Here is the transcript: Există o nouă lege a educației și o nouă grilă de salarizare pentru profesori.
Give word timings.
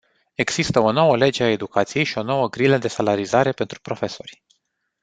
Există 0.33 0.79
o 0.79 0.91
nouă 0.91 1.17
lege 1.17 1.43
a 1.43 1.49
educației 1.49 2.03
și 2.03 2.17
o 2.17 2.23
nouă 2.23 2.49
grilă 2.49 2.77
de 2.77 2.87
salarizare 2.87 3.51
pentru 3.51 3.79
profesori. 3.81 4.43